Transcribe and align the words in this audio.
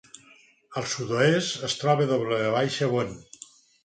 Al 0.79 0.85
sud-oest 0.93 1.67
es 1.67 1.75
troba 1.81 2.07
W. 2.13 2.39
Bond. 2.95 3.39